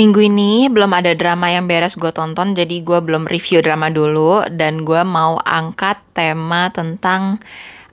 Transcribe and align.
Minggu 0.00 0.32
ini 0.32 0.72
belum 0.72 0.96
ada 0.96 1.12
drama 1.12 1.52
yang 1.52 1.68
beres 1.68 1.92
gue 1.92 2.08
tonton, 2.08 2.56
jadi 2.56 2.80
gue 2.80 3.04
belum 3.04 3.28
review 3.28 3.60
drama 3.60 3.92
dulu. 3.92 4.48
Dan 4.48 4.88
gue 4.88 5.04
mau 5.04 5.36
angkat 5.44 6.00
tema 6.16 6.72
tentang 6.72 7.36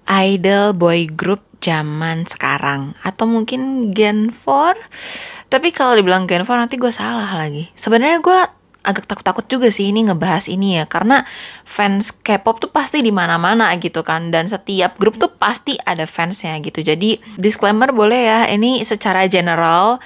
idol 0.07 0.71
boy 0.71 1.04
group 1.11 1.43
zaman 1.62 2.26
sekarang. 2.30 2.94
Atau 3.02 3.26
mungkin 3.30 3.92
Gen 3.94 4.30
4. 4.30 5.50
Tapi 5.52 5.70
kalau 5.74 5.98
dibilang 5.98 6.25
Gen 6.25 6.46
4 6.46 6.68
nanti 6.68 6.75
gue 6.78 6.92
salah 6.93 7.29
lagi. 7.36 7.70
Sebenarnya 7.74 8.20
gue 8.21 8.39
agak 8.88 9.04
takut-takut 9.04 9.43
juga 9.52 9.68
sih 9.68 9.92
ini 9.92 10.07
ngebahas 10.07 10.48
ini 10.48 10.79
ya 10.79 10.88
karena 10.88 11.28
fans 11.68 12.15
K-pop 12.15 12.64
tuh 12.64 12.71
pasti 12.71 13.04
di 13.04 13.12
mana-mana 13.12 13.68
gitu 13.75 14.00
kan 14.00 14.32
dan 14.32 14.48
setiap 14.48 14.96
grup 14.96 15.20
tuh 15.20 15.28
pasti 15.28 15.75
ada 15.84 16.07
fansnya 16.07 16.56
gitu 16.64 16.79
jadi 16.79 17.20
disclaimer 17.36 17.92
boleh 17.92 18.21
ya 18.24 18.39
ini 18.48 18.79
secara 18.87 19.28
general 19.28 20.00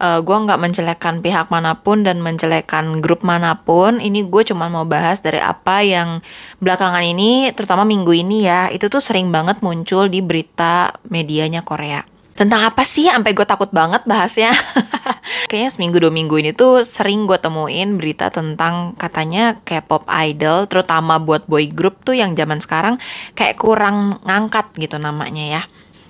uh, 0.00 0.20
gue 0.20 0.36
nggak 0.36 0.60
menjelekkan 0.60 1.24
pihak 1.24 1.48
mana 1.48 1.76
pun 1.80 2.04
dan 2.04 2.20
menjelekkan 2.20 3.00
grup 3.04 3.24
mana 3.24 3.60
pun. 3.60 3.98
Ini 4.00 4.28
gue 4.28 4.42
cuma 4.48 4.68
mau 4.68 4.84
bahas 4.84 5.20
dari 5.20 5.40
apa 5.40 5.82
yang 5.82 6.20
belakangan 6.60 7.04
ini, 7.04 7.52
terutama 7.52 7.84
minggu 7.84 8.12
ini 8.12 8.46
ya, 8.46 8.68
itu 8.72 8.88
tuh 8.88 9.00
sering 9.00 9.32
banget 9.32 9.60
muncul 9.64 10.08
di 10.08 10.20
berita 10.20 10.92
medianya 11.08 11.64
Korea. 11.64 12.04
Tentang 12.36 12.68
apa 12.68 12.84
sih? 12.84 13.08
Sampai 13.08 13.32
gue 13.32 13.48
takut 13.48 13.72
banget 13.72 14.04
bahasnya. 14.04 14.52
Kayaknya 15.50 15.70
seminggu 15.72 15.96
dua 16.04 16.12
minggu 16.12 16.36
ini 16.36 16.52
tuh 16.52 16.84
sering 16.84 17.24
gue 17.24 17.40
temuin 17.40 17.96
berita 17.96 18.28
tentang 18.28 18.92
katanya 19.00 19.56
K-pop 19.64 20.04
idol, 20.12 20.68
terutama 20.68 21.16
buat 21.16 21.48
boy 21.48 21.72
group 21.72 22.04
tuh 22.04 22.12
yang 22.12 22.36
zaman 22.36 22.60
sekarang 22.60 23.00
kayak 23.32 23.56
kurang 23.56 24.20
ngangkat 24.28 24.68
gitu 24.76 25.00
namanya 25.00 25.60
ya. 25.60 25.62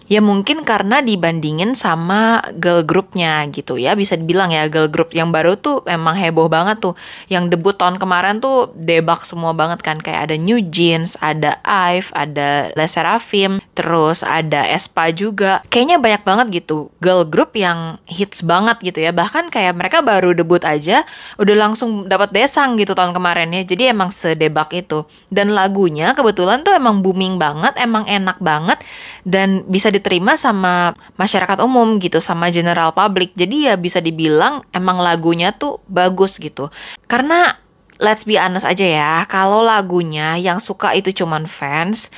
Ya 0.07 0.23
mungkin 0.23 0.63
karena 0.63 1.03
dibandingin 1.03 1.75
sama 1.75 2.39
girl 2.63 2.87
groupnya 2.87 3.43
gitu 3.51 3.75
ya. 3.75 3.99
Bisa 3.99 4.15
dibilang 4.15 4.55
ya 4.55 4.71
girl 4.71 4.87
group 4.87 5.11
yang 5.11 5.35
baru 5.35 5.59
tuh 5.59 5.83
emang 5.91 6.15
heboh 6.15 6.47
banget 6.47 6.79
tuh. 6.79 6.95
Yang 7.27 7.59
debut 7.59 7.75
tahun 7.75 7.99
kemarin 7.99 8.39
tuh 8.39 8.71
debak 8.79 9.27
semua 9.27 9.51
banget 9.51 9.83
kan. 9.83 9.99
Kayak 9.99 10.31
ada 10.31 10.37
New 10.39 10.63
Jeans, 10.71 11.19
ada 11.19 11.59
IVE, 11.67 12.15
ada 12.15 12.71
Les 12.79 12.91
Seraphim 12.91 13.59
Terus 13.75 14.23
ada 14.23 14.63
Espa 14.71 15.11
juga. 15.11 15.67
Kayaknya 15.67 15.99
banyak 15.99 16.23
banget 16.23 16.47
gitu 16.63 16.95
girl 17.03 17.27
group 17.27 17.59
yang 17.59 17.99
hits 18.07 18.47
banget 18.47 18.79
gitu 18.87 19.03
ya. 19.03 19.11
Bahkan 19.11 19.51
kayak 19.51 19.75
mereka 19.75 20.07
baru 20.07 20.39
debut 20.39 20.63
aja 20.63 21.03
Udah 21.35 21.55
langsung 21.59 22.07
dapat 22.07 22.31
desang 22.31 22.79
gitu 22.79 22.95
tahun 22.95 23.11
kemarin 23.11 23.51
ya. 23.51 23.67
Jadi 23.67 23.91
emang 23.91 24.15
sedebak 24.15 24.71
itu. 24.71 25.03
Dan 25.35 25.51
lagunya 25.51 26.15
kebetulan 26.15 26.63
tuh 26.63 26.79
emang 26.79 27.03
booming 27.03 27.43
banget 27.43 27.75
Emang 27.83 28.07
enak 28.07 28.39
banget 28.39 28.79
Dan 29.27 29.67
bisa 29.67 29.91
diterima 29.97 30.37
sama 30.37 30.93
masyarakat 31.17 31.65
umum 31.65 31.97
gitu 31.97 32.21
sama 32.21 32.53
general 32.53 32.93
public 32.93 33.33
jadi 33.33 33.73
ya 33.73 33.75
bisa 33.81 34.05
dibilang 34.05 34.61
emang 34.77 35.01
lagunya 35.01 35.51
tuh 35.57 35.81
bagus 35.89 36.37
gitu 36.37 36.69
karena 37.09 37.57
let's 37.99 38.29
be 38.29 38.37
honest 38.37 38.69
aja 38.69 38.85
ya 38.85 39.15
kalau 39.27 39.65
lagunya 39.65 40.37
yang 40.37 40.61
suka 40.61 40.93
itu 40.93 41.13
cuman 41.17 41.49
fans 41.49 42.13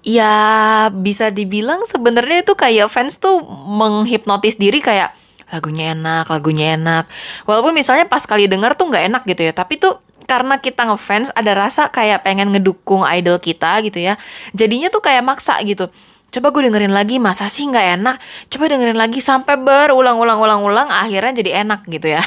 ya 0.00 0.88
bisa 0.88 1.28
dibilang 1.28 1.84
sebenarnya 1.84 2.40
itu 2.46 2.56
kayak 2.56 2.88
fans 2.88 3.20
tuh 3.20 3.44
menghipnotis 3.68 4.56
diri 4.56 4.80
kayak 4.80 5.12
lagunya 5.48 5.96
enak, 5.96 6.28
lagunya 6.28 6.76
enak. 6.76 7.08
Walaupun 7.48 7.72
misalnya 7.72 8.04
pas 8.04 8.20
kali 8.28 8.46
denger 8.46 8.76
tuh 8.76 8.92
nggak 8.92 9.04
enak 9.08 9.22
gitu 9.24 9.48
ya, 9.48 9.52
tapi 9.56 9.80
tuh 9.80 9.96
karena 10.28 10.60
kita 10.60 10.84
ngefans 10.84 11.32
ada 11.32 11.56
rasa 11.56 11.88
kayak 11.88 12.20
pengen 12.20 12.52
ngedukung 12.52 13.00
idol 13.08 13.40
kita 13.40 13.80
gitu 13.80 13.96
ya. 13.96 14.20
Jadinya 14.52 14.92
tuh 14.92 15.00
kayak 15.00 15.24
maksa 15.24 15.56
gitu 15.64 15.88
coba 16.28 16.52
gue 16.52 16.68
dengerin 16.68 16.92
lagi 16.92 17.16
masa 17.16 17.48
sih 17.48 17.64
nggak 17.64 17.86
enak? 18.00 18.16
Coba 18.52 18.68
dengerin 18.68 19.00
lagi 19.00 19.18
sampai 19.24 19.56
berulang-ulang-ulang-ulang 19.56 20.92
akhirnya 20.92 21.32
jadi 21.32 21.64
enak 21.64 21.88
gitu 21.88 22.12
ya. 22.12 22.22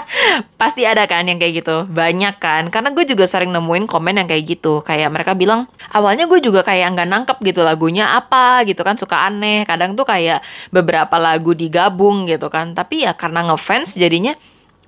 Pasti 0.60 0.88
ada 0.88 1.04
kan 1.04 1.28
yang 1.28 1.36
kayak 1.36 1.64
gitu. 1.64 1.84
Banyak 1.84 2.40
kan. 2.40 2.72
Karena 2.72 2.92
gue 2.96 3.04
juga 3.04 3.28
sering 3.28 3.52
nemuin 3.52 3.84
komen 3.84 4.24
yang 4.24 4.28
kayak 4.28 4.44
gitu. 4.56 4.80
Kayak 4.80 5.12
mereka 5.12 5.36
bilang 5.36 5.68
awalnya 5.92 6.24
gue 6.24 6.40
juga 6.40 6.64
kayak 6.64 6.96
nggak 6.96 7.08
nangkep 7.08 7.38
gitu 7.44 7.60
lagunya 7.60 8.16
apa 8.16 8.64
gitu 8.64 8.80
kan. 8.80 8.96
Suka 8.96 9.28
aneh. 9.28 9.68
Kadang 9.68 9.96
tuh 9.96 10.08
kayak 10.08 10.40
beberapa 10.72 11.20
lagu 11.20 11.52
digabung 11.52 12.24
gitu 12.24 12.48
kan. 12.48 12.72
Tapi 12.72 13.04
ya 13.04 13.12
karena 13.12 13.44
ngefans 13.52 14.00
jadinya 14.00 14.32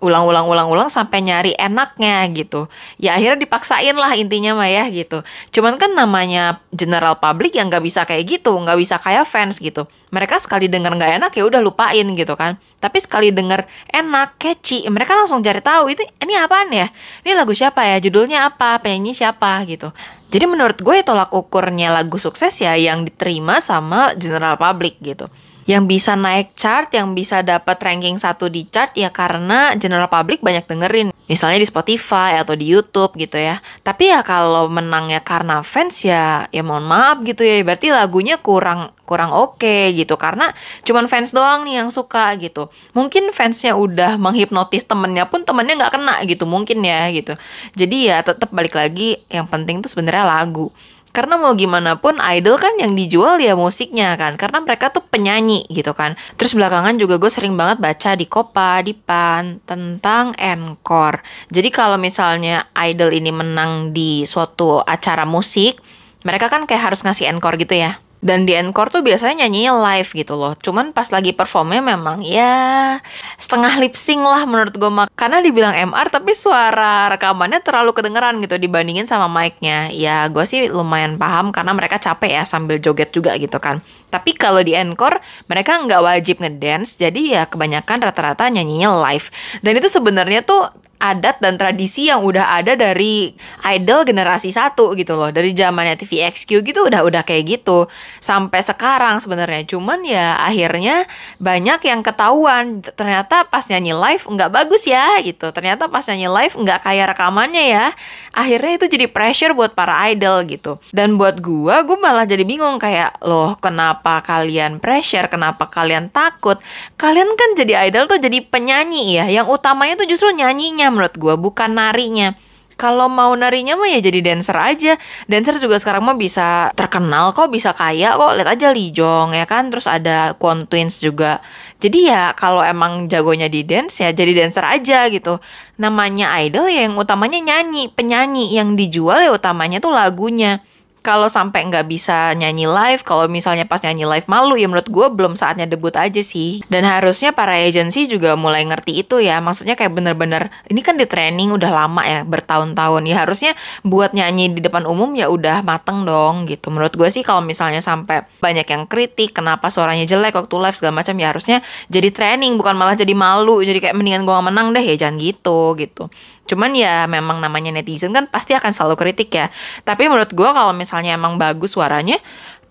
ulang-ulang-ulang-ulang 0.04 0.92
sampai 0.92 1.24
nyari 1.24 1.56
enaknya 1.56 2.28
gitu. 2.36 2.68
Ya 3.00 3.16
akhirnya 3.16 3.48
dipaksain 3.48 3.96
lah 3.96 4.12
intinya 4.12 4.52
mah 4.52 4.68
ya 4.68 4.84
gitu. 4.92 5.24
Cuman 5.48 5.80
kan 5.80 5.96
namanya 5.96 6.60
general 6.68 7.16
public 7.16 7.56
yang 7.56 7.72
nggak 7.72 7.80
bisa 7.80 8.04
kayak 8.04 8.28
gitu, 8.28 8.52
nggak 8.52 8.76
bisa 8.76 9.00
kayak 9.00 9.24
fans 9.24 9.56
gitu. 9.56 9.88
Mereka 10.12 10.36
sekali 10.44 10.68
denger 10.68 10.92
nggak 10.92 11.12
enak 11.24 11.32
ya 11.32 11.48
udah 11.48 11.64
lupain 11.64 12.04
gitu 12.12 12.36
kan. 12.36 12.60
Tapi 12.84 13.00
sekali 13.00 13.32
denger 13.32 13.64
enak, 13.88 14.36
catchy, 14.36 14.84
mereka 14.92 15.16
langsung 15.16 15.40
cari 15.40 15.64
tahu 15.64 15.88
itu 15.88 16.04
ini 16.20 16.36
apaan 16.36 16.68
ya? 16.68 16.86
Ini 17.24 17.32
lagu 17.32 17.56
siapa 17.56 17.80
ya? 17.88 17.96
Judulnya 18.04 18.52
apa? 18.52 18.76
Penyanyi 18.84 19.16
siapa 19.16 19.64
gitu. 19.64 19.88
Jadi 20.28 20.44
menurut 20.44 20.76
gue 20.76 21.00
tolak 21.00 21.32
ukurnya 21.32 21.94
lagu 21.94 22.20
sukses 22.20 22.52
ya 22.60 22.76
yang 22.76 23.08
diterima 23.08 23.64
sama 23.64 24.12
general 24.18 24.60
public 24.60 25.00
gitu 25.00 25.32
yang 25.64 25.88
bisa 25.88 26.12
naik 26.14 26.52
chart, 26.56 26.92
yang 26.92 27.16
bisa 27.16 27.40
dapat 27.40 27.80
ranking 27.80 28.20
satu 28.20 28.52
di 28.52 28.68
chart 28.68 28.92
ya 28.96 29.08
karena 29.08 29.72
general 29.80 30.12
public 30.12 30.44
banyak 30.44 30.64
dengerin. 30.68 31.08
Misalnya 31.24 31.64
di 31.64 31.68
Spotify 31.68 32.36
atau 32.36 32.52
di 32.52 32.68
YouTube 32.68 33.16
gitu 33.16 33.40
ya. 33.40 33.56
Tapi 33.80 34.12
ya 34.12 34.20
kalau 34.20 34.68
menangnya 34.68 35.24
karena 35.24 35.64
fans 35.64 36.04
ya 36.04 36.44
ya 36.52 36.60
mohon 36.60 36.84
maaf 36.84 37.24
gitu 37.24 37.40
ya. 37.40 37.64
Berarti 37.64 37.88
lagunya 37.88 38.36
kurang 38.36 38.92
kurang 39.08 39.32
oke 39.32 39.60
okay, 39.60 39.92
gitu 39.96 40.16
karena 40.16 40.52
cuman 40.84 41.08
fans 41.08 41.32
doang 41.32 41.64
nih 41.64 41.80
yang 41.80 41.88
suka 41.88 42.36
gitu. 42.36 42.68
Mungkin 42.92 43.32
fansnya 43.32 43.72
udah 43.72 44.20
menghipnotis 44.20 44.84
temennya 44.84 45.28
pun 45.28 45.48
temennya 45.48 45.80
nggak 45.80 45.92
kena 45.96 46.14
gitu 46.28 46.44
mungkin 46.44 46.84
ya 46.84 47.08
gitu. 47.08 47.40
Jadi 47.72 48.12
ya 48.12 48.20
tetap 48.20 48.52
balik 48.52 48.76
lagi 48.76 49.16
yang 49.32 49.48
penting 49.48 49.80
tuh 49.80 49.88
sebenarnya 49.88 50.28
lagu 50.28 50.68
karena 51.14 51.38
mau 51.38 51.54
gimana 51.54 51.94
pun 52.02 52.18
idol 52.18 52.58
kan 52.58 52.74
yang 52.82 52.98
dijual 52.98 53.38
ya 53.38 53.54
musiknya 53.54 54.18
kan. 54.18 54.34
Karena 54.34 54.58
mereka 54.58 54.90
tuh 54.90 55.06
penyanyi 55.06 55.62
gitu 55.70 55.94
kan. 55.94 56.18
Terus 56.34 56.58
belakangan 56.58 56.98
juga 56.98 57.22
gue 57.22 57.30
sering 57.30 57.54
banget 57.54 57.78
baca 57.78 58.18
di 58.18 58.26
Kopa 58.26 58.82
di 58.82 58.98
Pan 58.98 59.62
tentang 59.62 60.34
encore. 60.34 61.22
Jadi 61.54 61.70
kalau 61.70 61.94
misalnya 61.96 62.66
idol 62.74 63.14
ini 63.14 63.30
menang 63.30 63.94
di 63.94 64.26
suatu 64.26 64.82
acara 64.82 65.22
musik 65.22 65.78
mereka 66.24 66.48
kan 66.48 66.64
kayak 66.64 66.90
harus 66.90 67.04
ngasih 67.04 67.30
encore 67.30 67.60
gitu 67.60 67.76
ya 67.78 68.00
dan 68.24 68.48
di 68.48 68.56
encore 68.56 68.88
tuh 68.88 69.04
biasanya 69.04 69.44
nyanyinya 69.44 69.76
live 69.92 70.10
gitu 70.16 70.32
loh. 70.32 70.56
Cuman 70.56 70.96
pas 70.96 71.12
lagi 71.12 71.36
performnya 71.36 71.84
memang 71.84 72.24
ya 72.24 72.96
setengah 73.36 73.76
lip 73.84 73.92
sync 73.92 74.24
lah 74.24 74.48
menurut 74.48 74.72
gue. 74.72 74.90
Karena 75.12 75.44
dibilang 75.44 75.76
MR 75.76 76.08
tapi 76.08 76.32
suara 76.32 77.12
rekamannya 77.12 77.60
terlalu 77.60 77.92
kedengeran 77.92 78.40
gitu 78.40 78.56
dibandingin 78.56 79.04
sama 79.04 79.28
mic-nya. 79.28 79.92
Ya 79.92 80.24
gue 80.32 80.42
sih 80.48 80.72
lumayan 80.72 81.20
paham 81.20 81.52
karena 81.52 81.76
mereka 81.76 82.00
capek 82.00 82.40
ya 82.40 82.44
sambil 82.48 82.80
joget 82.80 83.12
juga 83.12 83.36
gitu 83.36 83.60
kan. 83.60 83.84
Tapi 84.08 84.32
kalau 84.32 84.64
di 84.64 84.72
encore 84.72 85.20
mereka 85.44 85.76
nggak 85.84 86.00
wajib 86.00 86.40
ngedance. 86.40 86.96
Jadi 86.96 87.36
ya 87.36 87.44
kebanyakan 87.44 88.08
rata-rata 88.08 88.48
nyanyinya 88.48 88.88
live. 89.04 89.28
Dan 89.60 89.76
itu 89.76 89.92
sebenarnya 89.92 90.40
tuh 90.40 90.64
adat 91.04 91.36
dan 91.44 91.60
tradisi 91.60 92.08
yang 92.08 92.24
udah 92.24 92.56
ada 92.56 92.72
dari 92.72 93.36
idol 93.68 94.08
generasi 94.08 94.48
satu 94.48 94.96
gitu 94.96 95.12
loh. 95.12 95.28
Dari 95.28 95.52
zamannya 95.52 96.00
TVXQ 96.00 96.64
gitu 96.64 96.80
udah 96.88 97.04
udah 97.04 97.20
kayak 97.20 97.60
gitu. 97.60 97.84
Sampai 98.24 98.64
sekarang 98.64 99.20
sebenarnya. 99.20 99.68
Cuman 99.68 100.00
ya 100.08 100.40
akhirnya 100.40 101.04
banyak 101.36 101.84
yang 101.84 102.00
ketahuan. 102.00 102.80
Ternyata 102.80 103.44
pas 103.52 103.68
nyanyi 103.68 103.92
live 103.92 104.24
nggak 104.24 104.48
bagus 104.48 104.88
ya 104.88 105.20
gitu. 105.20 105.52
Ternyata 105.52 105.92
pas 105.92 106.08
nyanyi 106.08 106.32
live 106.32 106.54
nggak 106.56 106.80
kayak 106.80 107.06
rekamannya 107.12 107.64
ya. 107.68 107.86
Akhirnya 108.32 108.80
itu 108.80 108.86
jadi 108.88 109.06
pressure 109.12 109.52
buat 109.52 109.76
para 109.76 110.00
idol 110.08 110.48
gitu. 110.48 110.80
Dan 110.96 111.20
buat 111.20 111.44
gua 111.44 111.84
gua 111.84 112.00
malah 112.00 112.24
jadi 112.24 112.48
bingung 112.48 112.80
kayak 112.80 113.20
loh 113.20 113.60
kenapa 113.60 114.24
kalian 114.24 114.80
pressure? 114.80 115.28
Kenapa 115.28 115.68
kalian 115.68 116.08
takut? 116.08 116.56
Kalian 116.96 117.28
kan 117.36 117.50
jadi 117.58 117.90
idol 117.90 118.08
tuh 118.08 118.16
jadi 118.16 118.40
penyanyi 118.40 119.20
ya. 119.20 119.26
Yang 119.28 119.60
utamanya 119.60 120.00
tuh 120.00 120.08
justru 120.08 120.32
nyanyinya 120.32 120.93
menurut 120.94 121.18
gue 121.18 121.34
bukan 121.34 121.74
narinya 121.74 122.38
kalau 122.74 123.06
mau 123.06 123.30
narinya 123.38 123.78
mah 123.78 123.86
ya 123.86 124.02
jadi 124.02 124.20
dancer 124.20 124.54
aja. 124.58 124.98
Dancer 125.30 125.62
juga 125.62 125.78
sekarang 125.78 126.02
mah 126.02 126.18
bisa 126.18 126.74
terkenal 126.74 127.30
kok, 127.30 127.50
bisa 127.50 127.70
kaya 127.70 128.18
kok. 128.18 128.34
Lihat 128.34 128.48
aja 128.58 128.68
Lee 128.74 128.90
Jong 128.90 129.34
ya 129.34 129.46
kan, 129.46 129.70
terus 129.70 129.86
ada 129.86 130.34
Kwon 130.34 130.66
Twins 130.66 130.98
juga. 130.98 131.38
Jadi 131.78 132.10
ya 132.10 132.34
kalau 132.34 132.66
emang 132.66 133.06
jagonya 133.06 133.46
di 133.46 133.62
dance 133.62 134.02
ya 134.02 134.10
jadi 134.10 134.34
dancer 134.34 134.66
aja 134.66 135.06
gitu. 135.10 135.38
Namanya 135.78 136.34
idol 136.42 136.66
ya 136.66 136.86
yang 136.90 136.98
utamanya 136.98 137.38
nyanyi, 137.38 137.90
penyanyi 137.94 138.54
yang 138.58 138.74
dijual 138.74 139.22
ya 139.22 139.30
utamanya 139.30 139.78
tuh 139.78 139.94
lagunya. 139.94 140.58
Kalau 141.04 141.28
sampai 141.28 141.68
nggak 141.68 141.84
bisa 141.84 142.32
nyanyi 142.32 142.64
live, 142.64 143.04
kalau 143.04 143.28
misalnya 143.28 143.68
pas 143.68 143.84
nyanyi 143.84 144.08
live 144.08 144.24
malu 144.24 144.56
ya 144.56 144.64
menurut 144.64 144.88
gue 144.88 145.06
belum 145.12 145.36
saatnya 145.36 145.68
debut 145.68 145.92
aja 145.92 146.24
sih. 146.24 146.64
Dan 146.72 146.88
harusnya 146.88 147.36
para 147.36 147.60
agensi 147.60 148.08
juga 148.08 148.40
mulai 148.40 148.64
ngerti 148.64 149.04
itu 149.04 149.20
ya. 149.20 149.44
Maksudnya 149.44 149.76
kayak 149.76 149.92
bener-bener 149.92 150.48
ini 150.72 150.80
kan 150.80 150.96
di 150.96 151.04
training 151.04 151.52
udah 151.52 151.68
lama 151.68 152.00
ya 152.08 152.24
bertahun-tahun 152.24 153.04
ya 153.04 153.20
harusnya 153.20 153.52
buat 153.84 154.16
nyanyi 154.16 154.56
di 154.56 154.64
depan 154.64 154.88
umum 154.88 155.12
ya 155.12 155.28
udah 155.28 155.60
mateng 155.60 156.08
dong 156.08 156.48
gitu. 156.48 156.72
Menurut 156.72 156.96
gue 156.96 157.12
sih 157.12 157.20
kalau 157.20 157.44
misalnya 157.44 157.84
sampai 157.84 158.24
banyak 158.40 158.64
yang 158.64 158.88
kritik 158.88 159.36
kenapa 159.36 159.68
suaranya 159.68 160.08
jelek 160.08 160.32
waktu 160.32 160.56
live 160.56 160.76
segala 160.80 161.04
macam 161.04 161.20
ya 161.20 161.28
harusnya 161.36 161.60
jadi 161.92 162.08
training 162.08 162.56
bukan 162.56 162.72
malah 162.80 162.96
jadi 162.96 163.12
malu. 163.12 163.60
Jadi 163.60 163.76
kayak 163.76 163.92
mendingan 163.92 164.24
gue 164.24 164.32
menang 164.40 164.72
deh 164.72 164.80
ya 164.80 164.96
jangan 164.96 165.20
gitu 165.20 165.76
gitu. 165.76 166.08
Cuman 166.44 166.76
ya 166.76 167.08
memang 167.08 167.40
namanya 167.40 167.72
netizen 167.72 168.12
kan 168.12 168.28
pasti 168.28 168.52
akan 168.52 168.70
selalu 168.70 168.94
kritik 169.00 169.32
ya. 169.32 169.48
Tapi 169.82 170.06
menurut 170.06 170.30
gue 170.30 170.48
kalau 170.48 170.76
misalnya 170.76 170.93
emang 171.02 171.34
bagus 171.34 171.74
suaranya, 171.74 172.14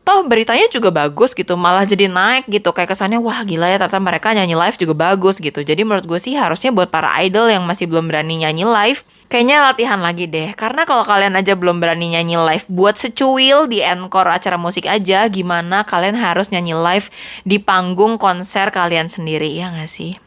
toh 0.04 0.28
beritanya 0.28 0.68
juga 0.68 0.92
bagus 0.92 1.32
gitu 1.32 1.56
malah 1.56 1.88
jadi 1.88 2.12
naik 2.12 2.48
gitu. 2.52 2.72
Kayak 2.76 2.96
kesannya 2.96 3.20
wah 3.24 3.44
gila 3.44 3.72
ya 3.72 3.80
ternyata 3.80 4.00
mereka 4.04 4.36
nyanyi 4.36 4.56
live 4.56 4.78
juga 4.80 4.94
bagus 4.96 5.40
gitu. 5.40 5.64
Jadi 5.64 5.82
menurut 5.84 6.08
gue 6.08 6.20
sih 6.20 6.36
harusnya 6.36 6.76
buat 6.76 6.92
para 6.92 7.10
idol 7.24 7.48
yang 7.48 7.64
masih 7.64 7.88
belum 7.88 8.12
berani 8.12 8.44
nyanyi 8.44 8.68
live 8.68 9.04
kayaknya 9.32 9.64
latihan 9.64 10.00
lagi 10.04 10.28
deh. 10.28 10.52
Karena 10.54 10.84
kalau 10.84 11.08
kalian 11.08 11.40
aja 11.40 11.56
belum 11.56 11.80
berani 11.80 12.14
nyanyi 12.14 12.36
live 12.36 12.68
buat 12.68 13.00
secuil 13.00 13.72
di 13.72 13.80
encore 13.80 14.28
acara 14.30 14.60
musik 14.60 14.86
aja 14.86 15.26
gimana 15.32 15.88
kalian 15.88 16.20
harus 16.20 16.52
nyanyi 16.52 16.76
live 16.76 17.08
di 17.48 17.58
panggung 17.58 18.20
konser 18.20 18.70
kalian 18.70 19.08
sendiri 19.08 19.48
ya 19.56 19.72
gak 19.72 19.88
sih 19.88 20.20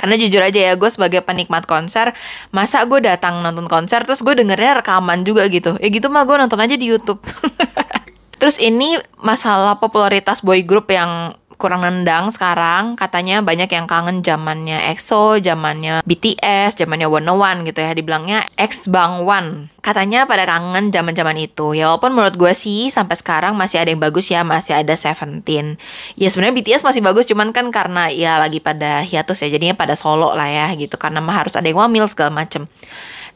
karena 0.00 0.16
jujur 0.16 0.40
aja 0.40 0.72
ya, 0.72 0.72
gue 0.80 0.88
sebagai 0.88 1.20
penikmat 1.20 1.68
konser, 1.68 2.16
masa 2.56 2.88
gue 2.88 3.04
datang 3.04 3.44
nonton 3.44 3.68
konser 3.68 4.00
terus 4.08 4.24
gue 4.24 4.32
dengernya 4.32 4.80
rekaman 4.80 5.28
juga 5.28 5.44
gitu. 5.52 5.76
Ya 5.76 5.92
gitu 5.92 6.08
mah 6.08 6.24
gue 6.24 6.40
nonton 6.40 6.56
aja 6.56 6.72
di 6.72 6.88
YouTube. 6.88 7.20
terus 8.40 8.56
ini 8.56 8.96
masalah 9.20 9.76
popularitas 9.76 10.40
boy 10.40 10.64
group 10.64 10.88
yang 10.88 11.36
kurang 11.60 11.84
nendang 11.84 12.32
sekarang 12.32 12.96
katanya 12.96 13.44
banyak 13.44 13.68
yang 13.68 13.84
kangen 13.84 14.24
zamannya 14.24 14.80
EXO, 14.96 15.36
zamannya 15.44 16.00
BTS, 16.08 16.80
zamannya 16.80 17.06
One 17.06 17.28
One 17.28 17.68
gitu 17.68 17.84
ya 17.84 17.92
dibilangnya 17.92 18.48
X 18.56 18.88
Bang 18.88 19.28
One. 19.28 19.68
Katanya 19.84 20.24
pada 20.24 20.48
kangen 20.48 20.88
zaman-zaman 20.88 21.36
itu. 21.36 21.76
Ya 21.76 21.92
walaupun 21.92 22.16
menurut 22.16 22.40
gue 22.40 22.52
sih 22.56 22.88
sampai 22.88 23.20
sekarang 23.20 23.52
masih 23.60 23.84
ada 23.84 23.92
yang 23.92 24.00
bagus 24.00 24.32
ya, 24.32 24.40
masih 24.40 24.80
ada 24.80 24.96
Seventeen. 24.96 25.76
Ya 26.16 26.32
sebenarnya 26.32 26.56
BTS 26.56 26.82
masih 26.82 27.04
bagus 27.04 27.28
cuman 27.28 27.52
kan 27.52 27.68
karena 27.68 28.08
ya 28.08 28.40
lagi 28.40 28.64
pada 28.64 29.04
hiatus 29.04 29.44
ya 29.44 29.52
jadinya 29.52 29.76
pada 29.76 29.92
solo 29.92 30.32
lah 30.32 30.48
ya 30.48 30.66
gitu 30.74 30.96
karena 30.96 31.20
harus 31.28 31.52
ada 31.60 31.68
yang 31.68 31.84
wamil 31.84 32.08
segala 32.08 32.32
macem. 32.32 32.64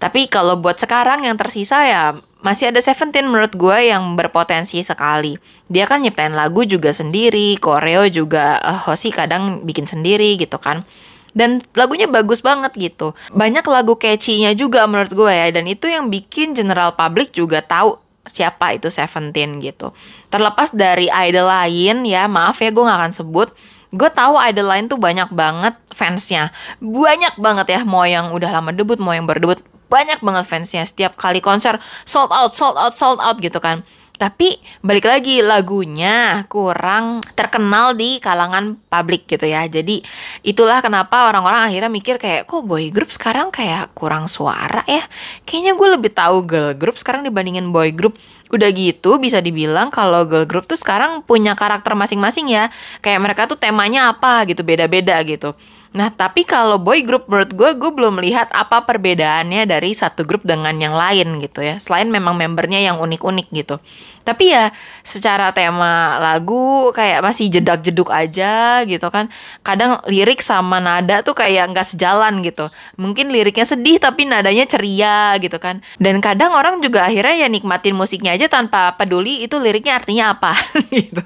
Tapi 0.00 0.26
kalau 0.26 0.58
buat 0.58 0.80
sekarang 0.80 1.24
yang 1.28 1.36
tersisa 1.36 1.84
ya 1.86 2.16
masih 2.44 2.68
ada 2.68 2.84
Seventeen 2.84 3.24
menurut 3.24 3.56
gue 3.56 3.88
yang 3.88 4.20
berpotensi 4.20 4.84
sekali. 4.84 5.40
Dia 5.72 5.88
kan 5.88 6.04
nyiptain 6.04 6.36
lagu 6.36 6.68
juga 6.68 6.92
sendiri, 6.92 7.56
koreo 7.56 8.04
juga 8.12 8.60
uh, 8.60 8.84
Hoshi 8.84 9.08
kadang 9.08 9.64
bikin 9.64 9.88
sendiri 9.88 10.36
gitu 10.36 10.60
kan. 10.60 10.84
Dan 11.32 11.58
lagunya 11.74 12.06
bagus 12.06 12.44
banget 12.44 12.76
gitu. 12.76 13.16
Banyak 13.32 13.64
lagu 13.66 13.96
catchy-nya 13.96 14.52
juga 14.54 14.84
menurut 14.84 15.10
gue 15.10 15.32
ya. 15.32 15.48
Dan 15.50 15.66
itu 15.66 15.88
yang 15.88 16.12
bikin 16.12 16.52
general 16.52 16.94
public 16.94 17.32
juga 17.32 17.64
tahu 17.64 17.98
siapa 18.28 18.76
itu 18.76 18.92
Seventeen 18.92 19.58
gitu. 19.58 19.96
Terlepas 20.28 20.70
dari 20.70 21.08
idol 21.08 21.48
lain 21.48 22.04
ya, 22.04 22.28
maaf 22.28 22.60
ya 22.60 22.70
gue 22.70 22.84
gak 22.84 23.00
akan 23.00 23.12
sebut. 23.16 23.48
Gue 23.90 24.10
tahu 24.12 24.36
idol 24.46 24.68
lain 24.68 24.86
tuh 24.86 25.00
banyak 25.00 25.32
banget 25.32 25.74
fansnya. 25.90 26.52
Banyak 26.78 27.40
banget 27.40 27.66
ya, 27.72 27.80
mau 27.82 28.04
yang 28.04 28.30
udah 28.30 28.50
lama 28.60 28.70
debut, 28.70 29.00
mau 29.00 29.16
yang 29.16 29.26
berdebut 29.26 29.58
banyak 29.94 30.18
banget 30.18 30.44
fansnya 30.50 30.82
setiap 30.82 31.14
kali 31.14 31.38
konser. 31.38 31.78
Sold 32.02 32.34
out 32.34 32.58
sold 32.58 32.74
out 32.74 32.98
sold 32.98 33.22
out 33.22 33.38
gitu 33.38 33.62
kan. 33.62 33.86
Tapi 34.14 34.46
balik 34.78 35.10
lagi 35.10 35.42
lagunya 35.42 36.46
kurang 36.46 37.18
terkenal 37.34 37.98
di 37.98 38.22
kalangan 38.22 38.78
publik 38.86 39.26
gitu 39.26 39.42
ya. 39.42 39.66
Jadi 39.66 40.06
itulah 40.46 40.78
kenapa 40.78 41.26
orang-orang 41.34 41.66
akhirnya 41.66 41.90
mikir 41.90 42.22
kayak 42.22 42.46
kok 42.46 42.62
boy 42.62 42.94
group 42.94 43.10
sekarang 43.10 43.50
kayak 43.50 43.90
kurang 43.90 44.30
suara 44.30 44.86
ya? 44.86 45.02
Kayaknya 45.42 45.72
gue 45.74 45.88
lebih 45.98 46.10
tahu 46.14 46.46
girl 46.46 46.78
group 46.78 46.94
sekarang 46.94 47.26
dibandingin 47.26 47.74
boy 47.74 47.90
group. 47.90 48.14
Udah 48.54 48.70
gitu 48.70 49.18
bisa 49.18 49.42
dibilang 49.42 49.90
kalau 49.90 50.22
girl 50.30 50.46
group 50.46 50.70
tuh 50.70 50.78
sekarang 50.78 51.26
punya 51.26 51.58
karakter 51.58 51.98
masing-masing 51.98 52.54
ya. 52.54 52.70
Kayak 53.02 53.18
mereka 53.18 53.42
tuh 53.50 53.58
temanya 53.58 54.14
apa 54.14 54.46
gitu 54.46 54.62
beda-beda 54.62 55.18
gitu 55.26 55.58
Nah, 55.94 56.10
tapi 56.10 56.42
kalau 56.42 56.82
boy 56.82 57.06
group 57.06 57.30
menurut 57.30 57.54
gue, 57.54 57.70
gue 57.78 57.90
belum 57.94 58.18
melihat 58.18 58.50
apa 58.50 58.82
perbedaannya 58.82 59.62
dari 59.62 59.94
satu 59.94 60.26
grup 60.26 60.42
dengan 60.42 60.74
yang 60.74 60.90
lain 60.90 61.38
gitu 61.38 61.62
ya. 61.62 61.78
Selain 61.78 62.10
memang 62.10 62.34
membernya 62.34 62.82
yang 62.82 62.98
unik-unik 62.98 63.46
gitu. 63.54 63.78
Tapi 64.24 64.50
ya 64.50 64.72
secara 65.04 65.52
tema 65.52 66.16
lagu 66.16 66.90
kayak 66.96 67.20
masih 67.20 67.46
jedak-jeduk 67.46 68.10
aja 68.10 68.82
gitu 68.88 69.06
kan. 69.12 69.30
Kadang 69.62 70.00
lirik 70.10 70.40
sama 70.42 70.82
nada 70.82 71.20
tuh 71.22 71.36
kayak 71.36 71.70
nggak 71.70 71.86
sejalan 71.86 72.42
gitu. 72.42 72.72
Mungkin 72.98 73.30
liriknya 73.30 73.68
sedih 73.68 74.02
tapi 74.02 74.26
nadanya 74.26 74.66
ceria 74.66 75.38
gitu 75.38 75.60
kan. 75.62 75.78
Dan 76.00 76.18
kadang 76.18 76.56
orang 76.56 76.82
juga 76.82 77.06
akhirnya 77.06 77.46
ya 77.46 77.48
nikmatin 77.52 77.94
musiknya 77.94 78.34
aja 78.34 78.50
tanpa 78.50 78.96
peduli 78.96 79.46
itu 79.46 79.60
liriknya 79.62 80.00
artinya 80.00 80.34
apa 80.34 80.56
gitu. 80.90 81.22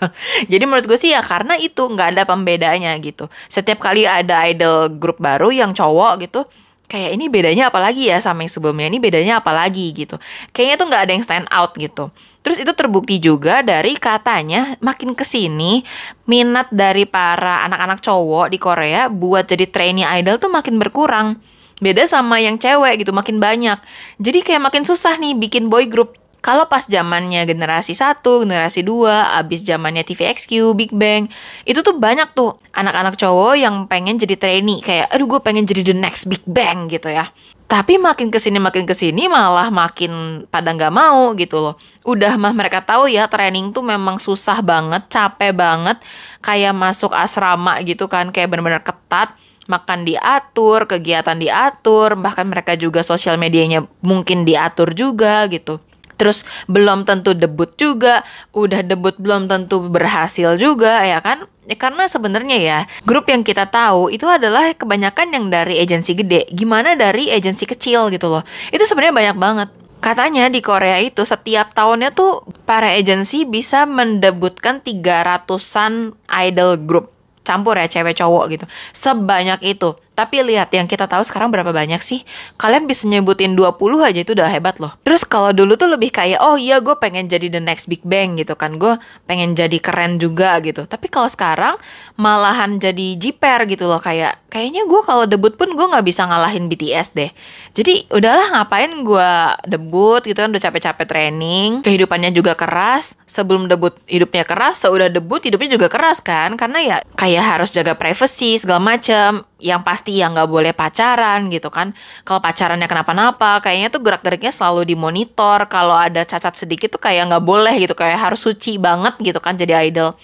Jadi 0.50 0.64
menurut 0.69 0.85
gue 0.85 0.99
sih 0.99 1.17
ya 1.17 1.25
karena 1.25 1.56
itu 1.56 1.87
nggak 1.87 2.19
ada 2.19 2.23
pembedanya 2.29 2.93
gitu. 2.99 3.31
Setiap 3.47 3.79
kali 3.81 4.05
ada 4.05 4.43
idol 4.59 4.91
grup 4.99 5.23
baru 5.23 5.55
yang 5.55 5.71
cowok 5.71 6.27
gitu 6.27 6.43
kayak 6.89 7.15
ini 7.15 7.29
bedanya 7.29 7.69
apa 7.69 7.79
lagi 7.79 8.09
ya 8.09 8.19
sama 8.19 8.43
yang 8.43 8.51
sebelumnya? 8.51 8.89
Ini 8.89 8.99
bedanya 8.99 9.35
apa 9.45 9.53
lagi 9.53 9.93
gitu. 9.93 10.17
Kayaknya 10.57 10.77
tuh 10.81 10.87
nggak 10.89 11.03
ada 11.05 11.13
yang 11.13 11.23
stand 11.23 11.47
out 11.53 11.73
gitu. 11.77 12.11
Terus 12.41 12.65
itu 12.65 12.73
terbukti 12.73 13.21
juga 13.21 13.61
dari 13.61 13.93
katanya 14.01 14.81
makin 14.81 15.13
ke 15.13 15.21
sini 15.21 15.85
minat 16.25 16.73
dari 16.73 17.05
para 17.05 17.69
anak-anak 17.69 18.01
cowok 18.01 18.49
di 18.49 18.59
Korea 18.59 19.13
buat 19.13 19.45
jadi 19.45 19.69
trainee 19.69 20.09
idol 20.19 20.41
tuh 20.41 20.49
makin 20.49 20.81
berkurang. 20.81 21.37
Beda 21.79 22.09
sama 22.11 22.43
yang 22.43 22.59
cewek 22.59 23.05
gitu 23.05 23.13
makin 23.15 23.39
banyak. 23.39 23.79
Jadi 24.19 24.39
kayak 24.43 24.73
makin 24.73 24.83
susah 24.83 25.15
nih 25.21 25.37
bikin 25.37 25.69
boy 25.71 25.87
group 25.87 26.17
kalau 26.38 26.70
pas 26.70 26.87
zamannya 26.87 27.43
generasi 27.50 27.99
1, 27.99 28.23
generasi 28.23 28.87
2, 28.87 29.43
abis 29.43 29.67
zamannya 29.67 30.06
TVXQ, 30.06 30.79
Big 30.79 30.94
Bang, 30.94 31.26
itu 31.67 31.82
tuh 31.82 31.99
banyak 31.99 32.31
tuh 32.31 32.62
anak-anak 32.70 33.19
cowok 33.19 33.58
yang 33.58 33.90
pengen 33.90 34.23
jadi 34.23 34.38
trainee. 34.38 34.79
Kayak, 34.79 35.11
aduh 35.11 35.26
gue 35.26 35.40
pengen 35.43 35.67
jadi 35.67 35.82
the 35.82 35.96
next 35.99 36.31
Big 36.31 36.43
Bang 36.46 36.87
gitu 36.87 37.11
ya. 37.11 37.26
Tapi 37.69 38.00
makin 38.00 38.32
ke 38.32 38.40
sini 38.40 38.56
makin 38.56 38.88
ke 38.88 38.96
sini 38.96 39.29
malah 39.29 39.69
makin 39.69 40.46
pada 40.49 40.73
nggak 40.73 40.94
mau 40.94 41.37
gitu 41.37 41.61
loh. 41.61 41.75
Udah 42.08 42.38
mah 42.40 42.56
mereka 42.56 42.81
tahu 42.81 43.12
ya 43.12 43.29
training 43.29 43.76
tuh 43.76 43.85
memang 43.85 44.17
susah 44.17 44.64
banget, 44.64 45.05
capek 45.12 45.52
banget. 45.52 46.00
Kayak 46.40 46.73
masuk 46.73 47.12
asrama 47.12 47.76
gitu 47.85 48.08
kan, 48.08 48.32
kayak 48.32 48.49
bener-bener 48.49 48.81
ketat 48.81 49.37
makan 49.69 50.09
diatur, 50.09 50.88
kegiatan 50.88 51.37
diatur, 51.37 52.16
bahkan 52.16 52.49
mereka 52.49 52.73
juga 52.73 53.04
sosial 53.04 53.37
medianya 53.37 53.85
mungkin 54.00 54.49
diatur 54.49 54.97
juga 54.97 55.45
gitu 55.52 55.76
terus 56.19 56.45
belum 56.67 57.07
tentu 57.07 57.33
debut 57.33 57.71
juga, 57.79 58.27
udah 58.53 58.83
debut 58.83 59.15
belum 59.17 59.47
tentu 59.47 59.87
berhasil 59.89 60.59
juga 60.59 61.01
ya 61.07 61.23
kan? 61.23 61.47
Ya, 61.69 61.77
karena 61.77 62.09
sebenarnya 62.09 62.57
ya 62.57 62.79
grup 63.05 63.29
yang 63.29 63.45
kita 63.45 63.69
tahu 63.69 64.09
itu 64.09 64.25
adalah 64.25 64.73
kebanyakan 64.73 65.33
yang 65.33 65.47
dari 65.53 65.79
agensi 65.79 66.19
gede. 66.19 66.51
Gimana 66.51 66.99
dari 66.99 67.31
agensi 67.31 67.65
kecil 67.69 68.11
gitu 68.11 68.27
loh? 68.29 68.43
Itu 68.75 68.83
sebenarnya 68.89 69.15
banyak 69.15 69.37
banget. 69.39 69.69
Katanya 69.99 70.47
di 70.47 70.63
Korea 70.63 71.03
itu 71.03 71.27
setiap 71.27 71.75
tahunnya 71.75 72.15
tuh 72.15 72.47
para 72.65 72.95
agensi 72.95 73.45
bisa 73.45 73.85
mendebutkan 73.85 74.81
300-an 74.81 76.15
idol 76.47 76.79
group 76.79 77.13
campur 77.49 77.81
ya 77.81 77.89
cewek 77.89 78.17
cowok 78.21 78.45
gitu. 78.53 78.65
Sebanyak 78.93 79.65
itu. 79.65 79.97
Tapi 80.19 80.43
lihat 80.43 80.75
yang 80.75 80.91
kita 80.91 81.07
tahu 81.07 81.23
sekarang 81.23 81.55
berapa 81.55 81.71
banyak 81.71 82.03
sih? 82.03 82.27
Kalian 82.59 82.91
bisa 82.91 83.07
nyebutin 83.07 83.55
20 83.55 83.79
aja 84.03 84.19
itu 84.19 84.35
udah 84.35 84.51
hebat 84.51 84.83
loh. 84.83 84.91
Terus 85.07 85.23
kalau 85.23 85.55
dulu 85.55 85.79
tuh 85.79 85.87
lebih 85.87 86.11
kayak 86.11 86.43
oh 86.43 86.59
iya 86.59 86.83
gue 86.83 86.99
pengen 86.99 87.31
jadi 87.31 87.47
the 87.47 87.63
next 87.63 87.87
big 87.87 88.03
bang 88.03 88.35
gitu 88.35 88.59
kan. 88.59 88.83
Gue 88.83 88.99
pengen 89.31 89.55
jadi 89.55 89.79
keren 89.79 90.19
juga 90.19 90.59
gitu. 90.67 90.91
Tapi 90.91 91.07
kalau 91.07 91.31
sekarang 91.31 91.79
malahan 92.19 92.83
jadi 92.83 93.15
jiper 93.15 93.71
gitu 93.71 93.87
loh 93.87 94.03
kayak 94.03 94.43
kayaknya 94.51 94.85
gue 94.91 95.01
kalau 95.07 95.25
debut 95.29 95.55
pun 95.55 95.71
gue 95.71 95.87
nggak 95.87 96.03
bisa 96.03 96.27
ngalahin 96.27 96.67
BTS 96.67 97.15
deh. 97.15 97.31
Jadi 97.79 98.11
udahlah 98.11 98.59
ngapain 98.59 98.91
gue 99.07 99.31
debut 99.71 100.21
gitu 100.27 100.35
kan 100.35 100.51
udah 100.51 100.63
capek-capek 100.63 101.07
training, 101.07 101.87
kehidupannya 101.87 102.35
juga 102.35 102.59
keras. 102.59 103.15
Sebelum 103.29 103.71
debut 103.71 103.95
hidupnya 104.11 104.43
keras, 104.43 104.83
seudah 104.83 105.07
debut 105.07 105.39
hidupnya 105.39 105.79
juga 105.79 105.87
keras 105.87 106.19
kan 106.19 106.59
karena 106.59 106.79
ya 106.83 106.97
kayak 107.15 107.45
harus 107.45 107.71
jaga 107.71 107.95
privacy 107.95 108.59
segala 108.59 108.83
macam 108.83 109.47
yang 109.59 109.83
pasti 109.83 110.15
ya 110.15 110.31
nggak 110.31 110.47
boleh 110.47 110.73
pacaran 110.73 111.50
gitu 111.50 111.69
kan. 111.69 111.91
Kalau 112.23 112.38
pacarannya 112.38 112.87
kenapa-napa 112.87 113.59
kayaknya 113.62 113.91
tuh 113.91 114.03
gerak-geriknya 114.03 114.55
selalu 114.55 114.87
dimonitor. 114.87 115.67
Kalau 115.67 115.99
ada 115.99 116.23
cacat 116.23 116.55
sedikit 116.55 116.95
tuh 116.95 117.03
kayak 117.03 117.31
nggak 117.31 117.45
boleh 117.45 117.75
gitu 117.79 117.95
kayak 117.99 118.19
harus 118.19 118.43
suci 118.43 118.79
banget 118.79 119.19
gitu 119.19 119.38
kan 119.43 119.59
jadi 119.59 119.91
idol. 119.91 120.15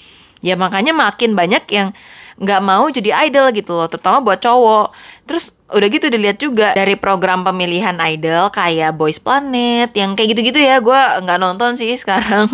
Ya 0.44 0.54
makanya 0.54 0.94
makin 0.94 1.34
banyak 1.34 1.66
yang 1.72 1.90
nggak 2.34 2.60
mau 2.66 2.90
jadi 2.90 3.30
idol 3.30 3.54
gitu 3.54 3.74
loh 3.74 3.86
terutama 3.86 4.18
buat 4.22 4.42
cowok. 4.42 4.90
Terus 5.24 5.56
udah 5.72 5.88
gitu 5.88 6.06
dilihat 6.12 6.36
juga 6.36 6.76
dari 6.76 7.00
program 7.00 7.46
pemilihan 7.48 7.96
idol 8.12 8.52
kayak 8.52 8.92
Boys 8.94 9.16
Planet 9.16 9.88
yang 9.96 10.12
kayak 10.12 10.36
gitu-gitu 10.36 10.60
ya 10.60 10.84
gue 10.84 11.00
nggak 11.24 11.38
nonton 11.40 11.78
sih 11.78 11.94
sekarang. 12.02 12.50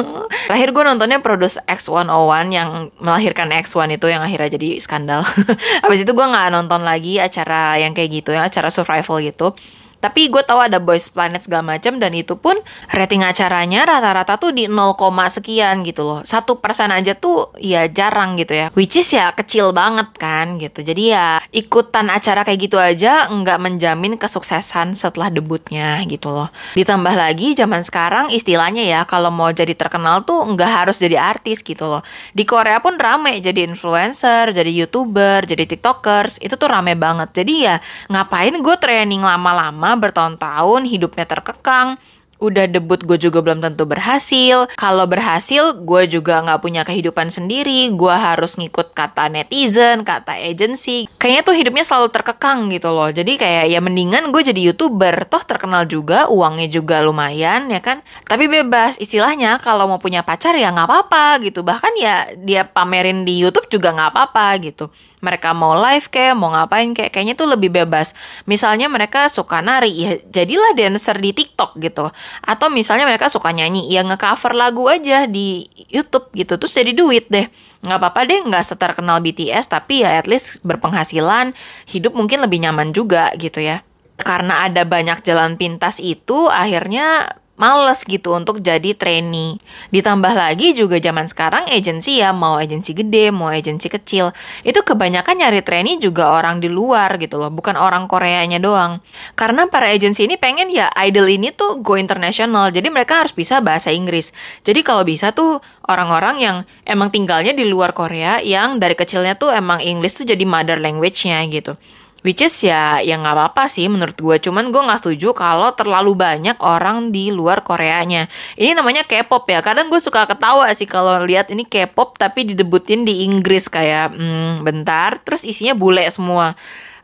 Terakhir 0.46 0.70
gue 0.70 0.84
nontonnya 0.84 1.18
Produce 1.18 1.58
X101 1.66 2.46
yang 2.52 2.70
melahirkan 3.02 3.50
X1 3.50 3.96
itu 3.98 4.06
yang 4.06 4.22
akhirnya 4.22 4.54
jadi 4.54 4.78
skandal. 4.78 5.24
Habis 5.84 6.04
itu 6.04 6.12
gue 6.12 6.26
nggak 6.26 6.52
nonton 6.52 6.84
lagi 6.84 7.18
acara 7.18 7.80
yang 7.80 7.96
kayak 7.96 8.22
gitu 8.22 8.36
ya 8.36 8.46
acara 8.46 8.68
survival 8.70 9.18
gitu 9.24 9.56
tapi 10.00 10.32
gue 10.32 10.40
tahu 10.40 10.58
ada 10.64 10.80
Boys 10.80 11.12
Planet 11.12 11.44
segala 11.44 11.76
macam 11.76 12.00
dan 12.00 12.16
itu 12.16 12.34
pun 12.40 12.56
rating 12.90 13.20
acaranya 13.20 13.84
rata-rata 13.84 14.40
tuh 14.40 14.56
di 14.56 14.66
0, 14.66 14.96
sekian 15.28 15.84
gitu 15.84 16.02
loh. 16.02 16.20
Satu 16.24 16.58
persen 16.58 16.88
aja 16.88 17.12
tuh 17.12 17.52
ya 17.60 17.84
jarang 17.86 18.40
gitu 18.40 18.56
ya. 18.56 18.72
Which 18.72 18.96
is 18.96 19.12
ya 19.12 19.30
kecil 19.36 19.76
banget 19.76 20.16
kan 20.16 20.56
gitu. 20.56 20.80
Jadi 20.80 21.12
ya 21.12 21.38
ikutan 21.52 22.08
acara 22.08 22.42
kayak 22.42 22.60
gitu 22.64 22.80
aja 22.80 23.28
nggak 23.28 23.60
menjamin 23.60 24.16
kesuksesan 24.16 24.96
setelah 24.96 25.28
debutnya 25.28 26.00
gitu 26.08 26.32
loh. 26.32 26.48
Ditambah 26.74 27.14
lagi 27.14 27.52
zaman 27.52 27.84
sekarang 27.84 28.32
istilahnya 28.32 28.82
ya 28.88 29.00
kalau 29.04 29.28
mau 29.28 29.52
jadi 29.52 29.76
terkenal 29.76 30.24
tuh 30.24 30.48
nggak 30.48 30.70
harus 30.70 30.96
jadi 30.96 31.20
artis 31.20 31.60
gitu 31.60 31.84
loh. 31.86 32.00
Di 32.32 32.48
Korea 32.48 32.80
pun 32.80 32.96
rame 32.96 33.36
jadi 33.44 33.68
influencer, 33.68 34.56
jadi 34.56 34.72
youtuber, 34.72 35.44
jadi 35.44 35.68
tiktokers 35.68 36.40
itu 36.40 36.56
tuh 36.56 36.72
rame 36.72 36.96
banget. 36.96 37.44
Jadi 37.44 37.54
ya 37.68 37.76
ngapain 38.08 38.56
gue 38.56 38.76
training 38.80 39.20
lama-lama 39.20 39.89
bertahun-tahun 39.98 40.86
hidupnya 40.86 41.26
terkekang 41.26 41.98
udah 42.40 42.64
debut 42.66 42.98
gue 43.04 43.20
juga 43.20 43.44
belum 43.44 43.60
tentu 43.60 43.84
berhasil. 43.84 44.66
Kalau 44.74 45.04
berhasil, 45.04 45.76
gue 45.84 46.02
juga 46.08 46.40
nggak 46.40 46.60
punya 46.64 46.82
kehidupan 46.82 47.28
sendiri. 47.28 47.92
Gue 47.94 48.10
harus 48.10 48.56
ngikut 48.56 48.96
kata 48.96 49.28
netizen, 49.28 50.02
kata 50.02 50.40
agency. 50.40 51.06
Kayaknya 51.20 51.42
tuh 51.44 51.54
hidupnya 51.54 51.84
selalu 51.84 52.08
terkekang 52.10 52.72
gitu 52.72 52.90
loh. 52.90 53.12
Jadi 53.12 53.36
kayak 53.36 53.68
ya 53.68 53.78
mendingan 53.84 54.32
gue 54.32 54.42
jadi 54.42 54.72
youtuber. 54.72 55.28
Toh 55.28 55.44
terkenal 55.44 55.84
juga, 55.86 56.26
uangnya 56.32 56.66
juga 56.66 57.04
lumayan 57.04 57.68
ya 57.68 57.84
kan. 57.84 58.00
Tapi 58.24 58.48
bebas, 58.48 58.96
istilahnya 58.98 59.60
kalau 59.60 59.86
mau 59.86 60.00
punya 60.00 60.24
pacar 60.24 60.56
ya 60.56 60.72
nggak 60.72 60.88
apa-apa 60.88 61.44
gitu. 61.44 61.60
Bahkan 61.60 61.92
ya 62.00 62.32
dia 62.40 62.64
pamerin 62.64 63.28
di 63.28 63.36
YouTube 63.36 63.68
juga 63.68 63.92
nggak 63.92 64.10
apa-apa 64.16 64.48
gitu 64.64 64.88
mereka 65.20 65.52
mau 65.52 65.76
live 65.76 66.08
kayak 66.08 66.34
mau 66.36 66.52
ngapain 66.52 66.92
kayak 66.96 67.12
kayaknya 67.12 67.36
tuh 67.36 67.48
lebih 67.48 67.72
bebas. 67.72 68.16
Misalnya 68.48 68.88
mereka 68.88 69.28
suka 69.28 69.60
nari 69.60 69.92
ya 69.92 70.12
jadilah 70.28 70.76
dancer 70.76 71.16
di 71.20 71.30
TikTok 71.36 71.76
gitu. 71.80 72.08
Atau 72.44 72.72
misalnya 72.72 73.04
mereka 73.08 73.28
suka 73.28 73.52
nyanyi 73.52 73.88
ya 73.88 74.04
ngecover 74.04 74.56
lagu 74.56 74.88
aja 74.88 75.28
di 75.28 75.64
YouTube 75.92 76.32
gitu 76.32 76.56
terus 76.56 76.72
jadi 76.72 76.92
duit 76.96 77.28
deh. 77.28 77.46
Nggak 77.80 77.98
apa-apa 78.00 78.20
deh 78.28 78.40
nggak 78.44 78.64
seterkenal 78.64 79.24
BTS 79.24 79.72
tapi 79.72 80.04
ya 80.04 80.16
at 80.20 80.28
least 80.28 80.60
berpenghasilan 80.64 81.56
hidup 81.88 82.12
mungkin 82.12 82.44
lebih 82.44 82.60
nyaman 82.60 82.92
juga 82.92 83.32
gitu 83.36 83.60
ya. 83.60 83.84
Karena 84.20 84.68
ada 84.68 84.84
banyak 84.84 85.24
jalan 85.24 85.56
pintas 85.56 85.96
itu 85.96 86.48
akhirnya 86.52 87.39
males 87.60 88.00
gitu 88.08 88.32
untuk 88.32 88.64
jadi 88.64 88.96
trainee. 88.96 89.60
Ditambah 89.92 90.32
lagi 90.32 90.72
juga 90.72 90.96
zaman 90.96 91.28
sekarang 91.28 91.68
agensi 91.68 92.24
ya, 92.24 92.32
mau 92.32 92.56
agensi 92.56 92.96
gede, 92.96 93.28
mau 93.28 93.52
agensi 93.52 93.92
kecil, 93.92 94.32
itu 94.64 94.80
kebanyakan 94.80 95.44
nyari 95.44 95.60
trainee 95.60 96.00
juga 96.00 96.32
orang 96.32 96.64
di 96.64 96.72
luar 96.72 97.20
gitu 97.20 97.36
loh, 97.36 97.52
bukan 97.52 97.76
orang 97.76 98.08
Koreanya 98.08 98.56
doang. 98.56 99.04
Karena 99.36 99.68
para 99.68 99.92
agensi 99.92 100.24
ini 100.24 100.40
pengen 100.40 100.72
ya 100.72 100.88
idol 101.04 101.28
ini 101.28 101.52
tuh 101.52 101.84
go 101.84 102.00
international, 102.00 102.72
jadi 102.72 102.88
mereka 102.88 103.20
harus 103.20 103.36
bisa 103.36 103.60
bahasa 103.60 103.92
Inggris. 103.92 104.32
Jadi 104.64 104.80
kalau 104.80 105.04
bisa 105.04 105.36
tuh 105.36 105.60
orang-orang 105.84 106.40
yang 106.40 106.56
emang 106.88 107.12
tinggalnya 107.12 107.52
di 107.52 107.68
luar 107.68 107.92
Korea 107.92 108.40
yang 108.40 108.80
dari 108.80 108.96
kecilnya 108.96 109.36
tuh 109.36 109.52
emang 109.52 109.84
Inggris 109.84 110.16
tuh 110.16 110.24
jadi 110.24 110.42
mother 110.48 110.80
language-nya 110.80 111.44
gitu. 111.52 111.76
Which 112.20 112.44
is 112.44 112.52
ya 112.60 113.00
ya 113.00 113.16
nggak 113.16 113.32
apa-apa 113.32 113.64
sih 113.72 113.88
menurut 113.88 114.16
gue. 114.16 114.36
Cuman 114.44 114.68
gue 114.68 114.82
nggak 114.82 115.00
setuju 115.00 115.32
kalau 115.32 115.72
terlalu 115.72 116.12
banyak 116.12 116.60
orang 116.60 117.08
di 117.08 117.32
luar 117.32 117.64
Koreanya. 117.64 118.28
Ini 118.60 118.76
namanya 118.76 119.08
K-pop 119.08 119.48
ya. 119.48 119.64
Kadang 119.64 119.88
gue 119.88 119.96
suka 119.96 120.28
ketawa 120.28 120.68
sih 120.76 120.84
kalau 120.84 121.24
lihat 121.24 121.48
ini 121.48 121.64
K-pop 121.64 122.20
tapi 122.20 122.44
didebutin 122.44 123.08
di 123.08 123.24
Inggris 123.24 123.72
kayak 123.72 124.12
hmm, 124.12 124.60
bentar. 124.60 125.16
Terus 125.24 125.48
isinya 125.48 125.72
bule 125.72 126.04
semua. 126.12 126.52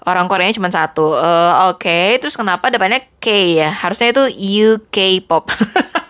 Orang 0.04 0.28
Koreanya 0.28 0.60
cuma 0.60 0.68
satu. 0.68 1.16
Uh, 1.16 1.72
Oke, 1.72 1.88
okay. 1.88 2.08
terus 2.20 2.36
kenapa 2.36 2.68
depannya 2.68 3.00
K 3.16 3.56
ya? 3.58 3.72
Harusnya 3.72 4.12
itu 4.12 4.24
UK 4.68 5.24
pop. 5.24 5.48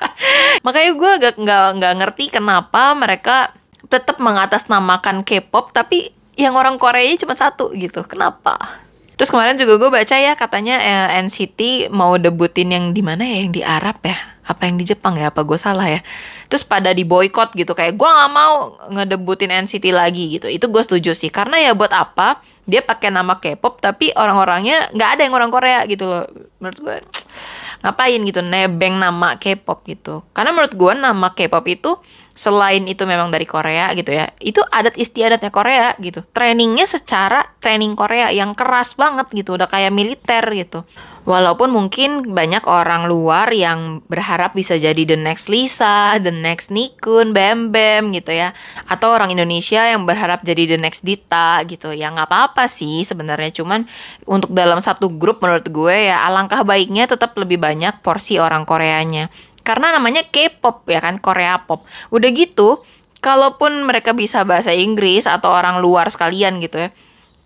Makanya 0.67 0.91
gue 0.99 1.13
gak 1.23 1.35
nggak 1.39 1.67
nggak 1.79 1.95
ngerti 2.03 2.25
kenapa 2.35 2.93
mereka 2.99 3.55
tetap 3.87 4.19
mengatasnamakan 4.19 5.23
K-pop 5.23 5.71
tapi 5.71 6.11
yang 6.37 6.59
orang 6.59 6.77
Korea 6.77 7.09
cuma 7.17 7.39
satu 7.39 7.73
gitu. 7.73 8.05
Kenapa? 8.05 8.86
Terus 9.17 9.33
kemarin 9.33 9.57
juga 9.57 9.81
gue 9.81 9.89
baca 9.89 10.17
ya 10.21 10.37
katanya 10.37 10.77
eh, 10.77 11.25
NCT 11.25 11.89
mau 11.89 12.21
debutin 12.21 12.69
yang 12.69 12.93
di 12.93 13.01
mana 13.01 13.25
ya? 13.25 13.49
Yang 13.49 13.53
di 13.57 13.63
Arab 13.65 13.97
ya? 14.05 14.17
Apa 14.45 14.69
yang 14.69 14.77
di 14.77 14.85
Jepang 14.85 15.17
ya? 15.17 15.33
Apa 15.33 15.41
gue 15.41 15.57
salah 15.57 15.89
ya? 15.89 16.05
Terus 16.53 16.69
pada 16.69 16.93
di 16.93 17.09
boykot 17.09 17.57
gitu 17.57 17.73
kayak 17.73 17.97
gue 17.97 18.05
nggak 18.07 18.31
mau 18.37 18.77
ngedebutin 18.93 19.49
NCT 19.65 19.89
lagi 19.89 20.37
gitu. 20.37 20.53
Itu 20.53 20.69
gue 20.69 20.85
setuju 20.85 21.17
sih. 21.17 21.33
Karena 21.33 21.57
ya 21.57 21.73
buat 21.73 21.97
apa? 21.97 22.45
Dia 22.69 22.85
pakai 22.85 23.09
nama 23.09 23.41
K-pop 23.41 23.81
tapi 23.81 24.13
orang-orangnya 24.13 24.93
nggak 24.93 25.11
ada 25.17 25.21
yang 25.25 25.33
orang 25.33 25.49
Korea 25.49 25.81
gitu 25.89 26.05
loh. 26.05 26.29
Menurut 26.61 26.79
gue 26.85 26.97
ngapain 27.89 28.21
gitu 28.21 28.45
nebeng 28.45 29.01
nama 29.01 29.41
K-pop 29.41 29.81
gitu. 29.89 30.29
Karena 30.37 30.53
menurut 30.53 30.77
gue 30.77 30.93
nama 30.93 31.33
K-pop 31.33 31.65
itu 31.73 31.97
selain 32.37 32.85
itu 32.85 33.09
memang 33.09 33.33
dari 33.33 33.49
Korea 33.49 33.91
gitu 33.97 34.13
ya. 34.13 34.29
Itu 34.39 34.61
adat 34.69 35.01
istiadatnya 35.01 35.49
Korea 35.49 35.97
gitu. 35.97 36.21
Trainingnya 36.37 36.85
secara 36.85 37.43
training 37.59 37.97
Korea 37.97 38.29
yang 38.29 38.53
keras 38.53 38.93
banget 38.95 39.33
gitu 39.33 39.57
udah 39.57 39.67
kayak 39.67 39.91
militer 39.91 40.45
gitu. 40.53 40.85
Walaupun 41.27 41.75
mungkin 41.75 42.39
banyak 42.39 42.63
orang 42.71 43.11
luar 43.11 43.51
yang 43.51 43.99
berharap 44.07 44.55
bisa 44.55 44.79
jadi 44.79 45.03
the 45.03 45.19
next 45.19 45.51
Lisa 45.51 46.23
the 46.23 46.31
next 46.31 46.71
Nikun 46.71 47.35
Bam 47.35 47.75
Bam 47.75 48.15
gitu 48.15 48.31
ya. 48.31 48.55
Atau 48.87 49.11
orang 49.11 49.35
Indonesia 49.35 49.83
yang 49.83 50.07
berharap 50.07 50.47
jadi 50.47 50.77
the 50.77 50.79
next 50.79 51.03
Dita 51.03 51.59
gitu. 51.67 51.91
Ya 51.91 52.15
nggak 52.15 52.31
apa-apa 52.31 52.71
sih 52.71 53.03
sebenarnya. 53.03 53.51
Cuman 53.59 53.89
untuk 54.29 54.55
dalam 54.55 54.79
satu 54.79 55.11
grup 55.11 55.43
menurut 55.43 55.67
gue 55.67 56.13
ya 56.13 56.23
alangkah 56.29 56.63
baiknya 56.63 57.11
tetap 57.11 57.35
lebih 57.35 57.59
banyak 57.59 58.05
porsi 58.07 58.39
orang 58.39 58.63
Koreanya 58.63 59.33
karena 59.67 59.91
namanya 59.91 60.23
K-pop 60.23 60.87
ya 60.87 61.03
kan? 61.03 61.19
Korea 61.19 61.67
pop. 61.67 61.83
Udah 62.15 62.31
gitu 62.31 62.87
kalaupun 63.19 63.83
mereka 63.83 64.15
bisa 64.15 64.47
bahasa 64.47 64.71
Inggris 64.71 65.27
atau 65.27 65.51
orang 65.51 65.83
luar 65.83 66.07
sekalian 66.07 66.63
gitu 66.63 66.79
ya 66.79 66.95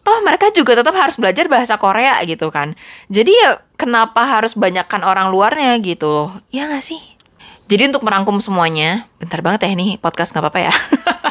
toh 0.01 0.17
mereka 0.25 0.49
juga 0.57 0.81
tetap 0.81 0.97
harus 0.97 1.21
belajar 1.21 1.47
bahasa 1.47 1.77
Korea 1.77 2.17
gitu 2.25 2.49
kan. 2.49 2.73
Jadi 3.13 3.33
ya 3.37 3.61
kenapa 3.77 4.25
harus 4.25 4.57
banyakkan 4.57 5.05
orang 5.05 5.29
luarnya 5.29 5.77
gitu 5.85 6.09
loh? 6.09 6.31
Ya 6.49 6.67
nggak 6.67 6.85
sih? 6.85 7.01
Jadi 7.71 7.95
untuk 7.95 8.03
merangkum 8.03 8.43
semuanya 8.43 9.07
bentar 9.23 9.39
banget 9.47 9.69
ya 9.69 9.71
ini 9.79 9.95
podcast 10.03 10.35
nggak 10.35 10.43
apa-apa 10.43 10.61
ya 10.67 10.75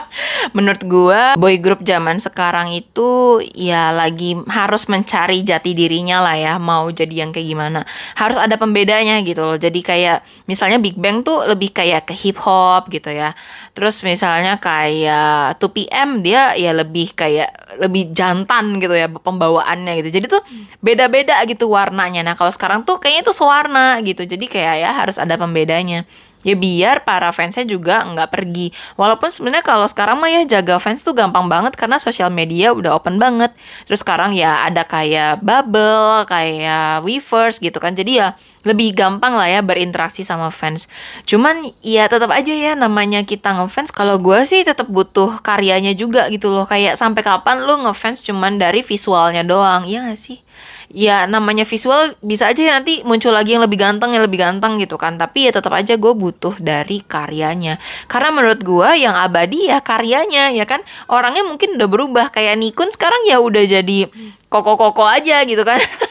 menurut 0.55 0.81
gue 0.86 1.22
boy 1.36 1.55
group 1.60 1.81
zaman 1.84 2.17
sekarang 2.17 2.72
itu 2.75 3.41
ya 3.55 3.91
lagi 3.93 4.38
harus 4.48 4.88
mencari 4.88 5.43
jati 5.43 5.75
dirinya 5.75 6.24
lah 6.24 6.36
ya 6.36 6.53
mau 6.58 6.88
jadi 6.89 7.25
yang 7.25 7.31
kayak 7.31 7.48
gimana. 7.48 7.79
Harus 8.15 8.38
ada 8.39 8.55
pembedanya 8.55 9.19
gitu 9.24 9.43
loh. 9.43 9.58
Jadi 9.58 9.79
kayak 9.81 10.24
misalnya 10.46 10.77
Big 10.77 10.96
Bang 11.00 11.22
tuh 11.22 11.46
lebih 11.48 11.72
kayak 11.74 12.10
ke 12.10 12.13
hip 12.15 12.38
hop 12.41 12.88
gitu 12.91 13.12
ya. 13.12 13.36
Terus 13.75 14.01
misalnya 14.03 14.60
kayak 14.60 15.60
2PM 15.62 16.25
dia 16.25 16.53
ya 16.55 16.72
lebih 16.75 17.13
kayak 17.15 17.79
lebih 17.79 18.12
jantan 18.12 18.77
gitu 18.81 18.96
ya 18.96 19.08
pembawaannya 19.08 20.03
gitu. 20.03 20.10
Jadi 20.19 20.25
tuh 20.27 20.41
beda-beda 20.84 21.39
gitu 21.46 21.72
warnanya. 21.72 22.24
Nah 22.24 22.36
kalau 22.36 22.51
sekarang 22.51 22.84
tuh 22.88 22.98
kayaknya 22.98 23.24
tuh 23.27 23.36
sewarna 23.36 24.00
gitu. 24.05 24.25
Jadi 24.25 24.46
kayak 24.48 24.75
ya 24.81 24.89
harus 24.93 25.19
ada 25.22 25.36
pembedanya 25.36 26.03
ya 26.43 26.55
biar 26.55 27.03
para 27.03 27.29
fansnya 27.36 27.67
juga 27.67 28.03
nggak 28.08 28.29
pergi. 28.31 28.72
Walaupun 28.96 29.29
sebenarnya 29.31 29.65
kalau 29.65 29.88
sekarang 29.88 30.17
mah 30.22 30.31
ya 30.31 30.41
jaga 30.48 30.79
fans 30.79 31.03
tuh 31.03 31.15
gampang 31.15 31.51
banget 31.51 31.75
karena 31.75 32.00
sosial 32.00 32.31
media 32.31 32.72
udah 32.72 32.96
open 32.96 33.19
banget. 33.19 33.51
Terus 33.88 34.01
sekarang 34.03 34.31
ya 34.36 34.63
ada 34.67 34.88
kayak 34.88 35.43
bubble 35.43 36.24
kayak 36.27 37.03
weverse 37.03 37.60
gitu 37.60 37.77
kan. 37.81 37.96
Jadi 37.96 38.24
ya 38.24 38.36
lebih 38.67 38.91
gampang 38.91 39.39
lah 39.39 39.47
ya 39.47 39.61
berinteraksi 39.63 40.27
sama 40.27 40.51
fans. 40.51 40.91
Cuman 41.23 41.63
ya 41.79 42.11
tetap 42.11 42.27
aja 42.35 42.51
ya 42.51 42.75
namanya 42.75 43.23
kita 43.23 43.55
ngefans 43.55 43.95
kalau 43.95 44.19
gue 44.19 44.43
sih 44.43 44.67
tetap 44.67 44.91
butuh 44.91 45.39
karyanya 45.39 45.95
juga 45.95 46.27
gitu 46.27 46.51
loh. 46.51 46.67
Kayak 46.67 46.99
sampai 46.99 47.23
kapan 47.23 47.63
lu 47.63 47.79
ngefans 47.87 48.27
cuman 48.27 48.59
dari 48.59 48.83
visualnya 48.83 49.47
doang 49.47 49.87
ya 49.87 50.03
gak 50.11 50.19
sih? 50.19 50.43
Ya 50.89 51.29
namanya 51.29 51.63
visual 51.63 52.17
bisa 52.19 52.49
aja 52.49 52.59
ya 52.59 52.73
nanti 52.75 53.05
muncul 53.05 53.29
lagi 53.31 53.53
yang 53.55 53.63
lebih 53.63 53.77
ganteng 53.77 54.11
yang 54.11 54.25
lebih 54.25 54.43
ganteng 54.43 54.75
gitu 54.75 54.99
kan. 54.99 55.15
Tapi 55.15 55.47
ya 55.47 55.51
tetap 55.55 55.71
aja 55.71 55.95
gue 55.95 56.13
butuh 56.17 56.59
dari 56.59 56.99
karyanya. 56.99 57.79
Karena 58.11 58.35
menurut 58.35 58.59
gue 58.59 58.89
yang 58.99 59.15
abadi 59.15 59.71
ya 59.71 59.79
karyanya 59.79 60.51
ya 60.51 60.67
kan? 60.67 60.83
Orangnya 61.07 61.47
mungkin 61.47 61.79
udah 61.79 61.87
berubah. 61.87 62.25
Kayak 62.35 62.59
Nikun 62.59 62.91
sekarang 62.91 63.23
ya 63.29 63.39
udah 63.39 63.63
jadi 63.63 64.09
koko-koko 64.49 65.05
aja 65.05 65.45
gitu 65.45 65.61
kan 65.61 65.77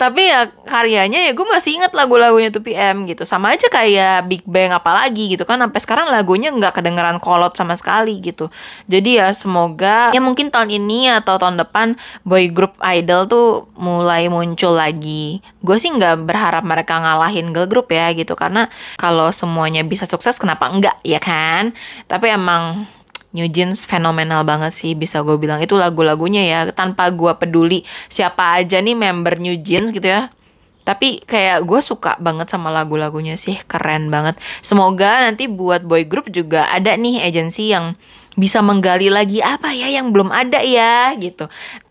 Tapi 0.00 0.22
ya 0.24 0.48
karyanya 0.64 1.28
ya 1.28 1.32
gue 1.36 1.46
masih 1.46 1.76
inget 1.80 1.92
lagu-lagunya 1.92 2.48
tuh 2.48 2.64
PM 2.64 3.04
gitu. 3.04 3.28
Sama 3.28 3.52
aja 3.52 3.68
kayak 3.68 4.28
Big 4.28 4.44
Bang 4.48 4.72
apalagi 4.72 5.36
gitu 5.36 5.44
kan. 5.44 5.60
Sampai 5.60 5.80
sekarang 5.80 6.06
lagunya 6.08 6.48
nggak 6.48 6.80
kedengeran 6.80 7.20
kolot 7.20 7.52
sama 7.56 7.76
sekali 7.76 8.16
gitu. 8.24 8.48
Jadi 8.88 9.20
ya 9.20 9.32
semoga 9.36 10.12
ya 10.16 10.20
mungkin 10.20 10.48
tahun 10.48 10.72
ini 10.72 11.12
atau 11.20 11.36
tahun 11.36 11.60
depan 11.60 11.96
boy 12.24 12.48
group 12.48 12.76
idol 12.80 13.28
tuh 13.28 13.48
mulai 13.76 14.26
muncul 14.32 14.72
lagi. 14.72 15.44
Gue 15.60 15.76
sih 15.76 15.92
nggak 15.92 16.24
berharap 16.24 16.64
mereka 16.64 16.96
ngalahin 17.00 17.52
girl 17.52 17.68
group 17.68 17.92
ya 17.92 18.12
gitu. 18.16 18.32
Karena 18.32 18.66
kalau 18.96 19.28
semuanya 19.30 19.84
bisa 19.84 20.08
sukses 20.08 20.40
kenapa 20.40 20.72
enggak 20.72 20.96
ya 21.04 21.20
kan. 21.20 21.76
Tapi 22.08 22.32
emang 22.32 22.88
New 23.30 23.46
Jeans 23.46 23.86
fenomenal 23.86 24.42
banget 24.42 24.74
sih 24.74 24.92
bisa 24.98 25.22
gue 25.22 25.38
bilang 25.38 25.62
itu 25.62 25.78
lagu-lagunya 25.78 26.42
ya 26.42 26.58
tanpa 26.74 27.14
gue 27.14 27.30
peduli 27.38 27.86
siapa 28.10 28.58
aja 28.58 28.82
nih 28.82 28.98
member 28.98 29.38
New 29.38 29.58
Jeans 29.62 29.94
gitu 29.94 30.10
ya 30.10 30.26
tapi 30.82 31.22
kayak 31.22 31.62
gue 31.62 31.80
suka 31.84 32.18
banget 32.18 32.50
sama 32.50 32.72
lagu-lagunya 32.74 33.38
sih 33.38 33.54
keren 33.68 34.10
banget 34.10 34.34
semoga 34.64 35.22
nanti 35.22 35.46
buat 35.46 35.86
boy 35.86 36.08
group 36.08 36.32
juga 36.32 36.66
ada 36.72 36.96
nih 36.98 37.22
agensi 37.22 37.70
yang 37.70 37.94
bisa 38.34 38.58
menggali 38.64 39.12
lagi 39.12 39.38
apa 39.38 39.70
ya 39.70 39.86
yang 39.92 40.10
belum 40.10 40.34
ada 40.34 40.64
ya 40.64 41.14
gitu 41.14 41.46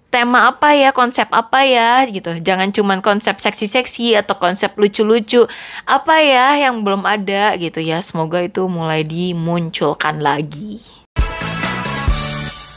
tema 0.10 0.50
apa 0.50 0.74
ya, 0.74 0.90
konsep 0.90 1.30
apa 1.30 1.62
ya 1.64 2.02
gitu. 2.10 2.42
Jangan 2.42 2.74
cuman 2.74 3.00
konsep 3.00 3.38
seksi-seksi 3.38 4.18
atau 4.18 4.42
konsep 4.42 4.74
lucu-lucu. 4.74 5.46
Apa 5.86 6.18
ya 6.26 6.58
yang 6.58 6.82
belum 6.82 7.06
ada 7.06 7.54
gitu 7.62 7.78
ya. 7.80 8.02
Semoga 8.02 8.42
itu 8.42 8.66
mulai 8.66 9.06
dimunculkan 9.06 10.18
lagi. 10.20 10.99